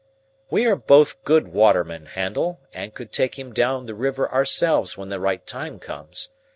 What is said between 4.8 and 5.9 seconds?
when the right time